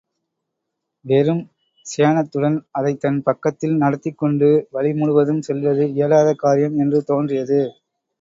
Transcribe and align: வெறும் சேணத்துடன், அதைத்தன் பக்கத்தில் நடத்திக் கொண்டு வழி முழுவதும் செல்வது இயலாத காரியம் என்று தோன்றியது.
வெறும் 1.05 1.41
சேணத்துடன், 1.85 2.57
அதைத்தன் 2.79 3.19
பக்கத்தில் 3.23 3.75
நடத்திக் 3.75 4.17
கொண்டு 4.17 4.49
வழி 4.71 4.93
முழுவதும் 4.93 5.41
செல்வது 5.41 5.85
இயலாத 5.91 6.31
காரியம் 6.37 6.75
என்று 6.77 7.01
தோன்றியது. 7.03 7.61